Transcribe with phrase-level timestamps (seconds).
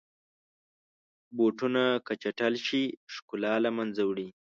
[1.35, 4.27] بوټونه که چټل شي، ښکلا له منځه وړي.